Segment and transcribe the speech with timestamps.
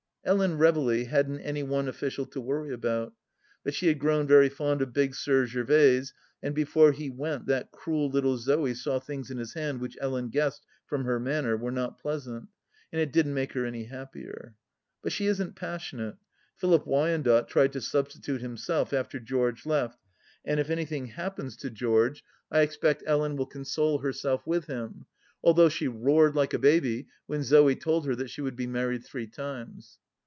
[0.23, 3.13] Ellen Reveley hadn't any one official to worry about,
[3.63, 7.71] but she had grown very fond of Big Sir Gervaise, and before he went that
[7.71, 11.71] cruel little Zoe saw things in his hand which Ellen guessed, from her manner, were
[11.71, 12.49] not pleasant,
[12.91, 14.53] and it didn't make her any happier.
[15.01, 16.17] But she isn't passionate.
[16.55, 19.97] Philip Wyandotte tried to substitute himself after George left,
[20.45, 22.61] and if anything happens to George, 116 Tliifi LAST UITCH ~" I
[22.91, 25.07] expect Ellen will console herself with him,
[25.43, 29.03] although she roared like a baby when Zoe told her that she would be married
[29.03, 29.97] three times.